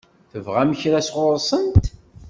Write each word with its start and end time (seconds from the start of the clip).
Tebɣam 0.31 0.71
kra 0.79 0.99
sɣur-sent? 1.07 1.85